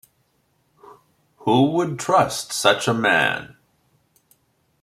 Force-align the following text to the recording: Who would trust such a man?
Who 1.45 1.69
would 1.73 1.99
trust 1.99 2.51
such 2.53 2.87
a 2.87 2.93
man? 2.95 3.55